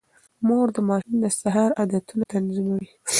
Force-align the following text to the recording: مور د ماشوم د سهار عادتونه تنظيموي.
مور 0.47 0.67
د 0.75 0.77
ماشوم 0.87 1.15
د 1.23 1.25
سهار 1.41 1.69
عادتونه 1.79 2.23
تنظيموي. 2.33 2.87